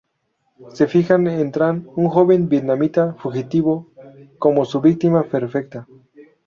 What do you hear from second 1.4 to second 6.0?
Tran, un joven vietnamita fugitivo, como su víctima perfecta.